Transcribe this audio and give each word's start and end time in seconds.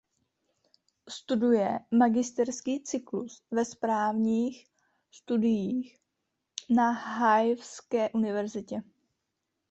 Studuje 1.09 1.79
magisterský 1.91 2.83
cyklus 2.83 3.43
ve 3.51 3.65
správních 3.65 4.69
studiích 5.11 5.97
na 6.69 6.91
Haifské 6.91 8.09
univerzitě. 8.09 8.83